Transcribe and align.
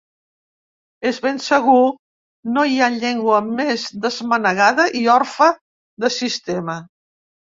És 1.09 1.17
ben 1.25 1.35
segur 1.47 1.81
no 2.55 2.63
hi 2.71 2.79
ha 2.79 2.87
llengua 2.95 3.41
més 3.49 3.85
desmanegada 4.05 4.85
i 5.01 5.05
orfe 5.17 5.51
de 6.05 6.11
sistema 6.19 6.79